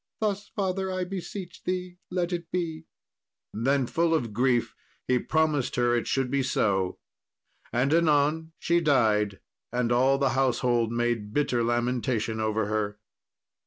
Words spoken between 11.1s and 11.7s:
a bitter